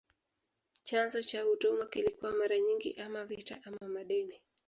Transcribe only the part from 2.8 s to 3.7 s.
ama vita